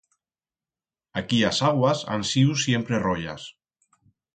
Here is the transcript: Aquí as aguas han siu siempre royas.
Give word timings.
Aquí 1.21 1.41
as 1.51 1.61
aguas 1.69 2.03
han 2.17 2.27
siu 2.33 2.59
siempre 2.67 3.05
royas. 3.09 3.51